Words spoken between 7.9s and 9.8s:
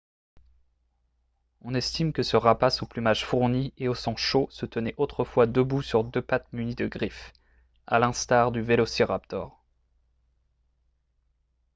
l'instar du vélociraptor